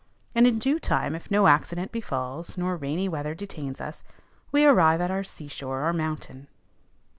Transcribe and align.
And 0.33 0.47
in 0.47 0.57
due 0.57 0.79
time, 0.79 1.13
if 1.13 1.29
no 1.29 1.45
accident 1.45 1.91
befalls, 1.91 2.57
nor 2.57 2.75
rainy 2.75 3.07
weather 3.07 3.35
detains 3.35 3.79
us, 3.79 4.03
we 4.51 4.65
arrive 4.65 4.99
at 4.99 5.11
our 5.11 5.23
seashore 5.23 5.87
or 5.87 5.93
mountain. 5.93 6.47